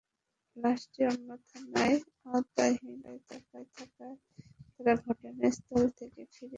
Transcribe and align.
লাশটি 0.57 0.99
অন্য 1.09 1.29
থানার 1.47 1.93
আওতাধীন 2.27 2.97
এলাকায় 3.09 3.67
থাকায় 3.75 4.15
তাঁরা 4.73 4.93
ঘটনাস্থল 5.05 5.83
থেকে 5.99 6.21
ফিরে 6.25 6.37
যান। 6.37 6.49